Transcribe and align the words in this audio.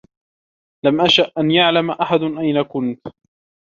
لم 0.85 1.01
أشأ 1.01 1.31
أن 1.37 1.51
يعلم 1.51 1.91
أحدا 1.91 2.39
أين 2.39 2.61
كنت. 2.63 3.07